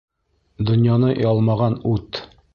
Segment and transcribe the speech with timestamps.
[0.69, 2.25] Донъяны ялмаған ут.